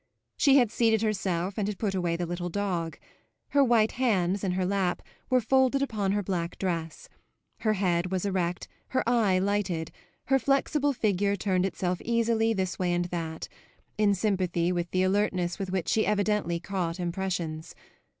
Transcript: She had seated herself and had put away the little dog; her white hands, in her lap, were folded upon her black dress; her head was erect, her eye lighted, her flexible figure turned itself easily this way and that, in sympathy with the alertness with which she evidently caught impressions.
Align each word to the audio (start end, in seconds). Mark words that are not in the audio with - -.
She 0.35 0.57
had 0.57 0.71
seated 0.71 1.03
herself 1.03 1.59
and 1.59 1.67
had 1.67 1.77
put 1.77 1.93
away 1.93 2.15
the 2.15 2.25
little 2.25 2.49
dog; 2.49 2.97
her 3.49 3.63
white 3.63 3.91
hands, 3.91 4.43
in 4.43 4.53
her 4.53 4.65
lap, 4.65 5.03
were 5.29 5.39
folded 5.39 5.83
upon 5.83 6.13
her 6.13 6.23
black 6.23 6.57
dress; 6.57 7.07
her 7.59 7.73
head 7.73 8.11
was 8.11 8.25
erect, 8.25 8.67
her 8.87 9.07
eye 9.07 9.37
lighted, 9.37 9.91
her 10.25 10.39
flexible 10.39 10.91
figure 10.93 11.35
turned 11.35 11.67
itself 11.67 12.01
easily 12.03 12.51
this 12.51 12.79
way 12.79 12.91
and 12.93 13.05
that, 13.13 13.47
in 13.95 14.15
sympathy 14.15 14.71
with 14.71 14.89
the 14.89 15.03
alertness 15.03 15.59
with 15.59 15.69
which 15.69 15.87
she 15.87 16.03
evidently 16.07 16.59
caught 16.59 16.99
impressions. 16.99 17.75